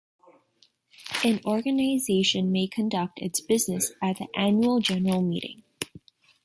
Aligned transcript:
An 1.23 1.39
organization 1.45 2.51
may 2.51 2.65
conduct 2.67 3.19
its 3.21 3.39
business 3.39 3.91
at 4.01 4.17
the 4.17 4.25
annual 4.35 4.79
general 4.79 5.21
meeting. 5.21 5.61